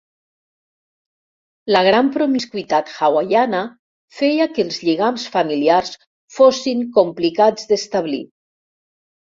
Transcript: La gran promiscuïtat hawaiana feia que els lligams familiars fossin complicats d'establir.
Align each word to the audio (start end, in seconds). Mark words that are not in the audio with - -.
La 1.75 1.83
gran 1.87 2.09
promiscuïtat 2.15 2.89
hawaiana 2.95 3.61
feia 4.21 4.49
que 4.57 4.67
els 4.69 4.81
lligams 4.89 5.29
familiars 5.37 5.95
fossin 6.41 6.85
complicats 7.01 7.73
d'establir. 7.73 8.25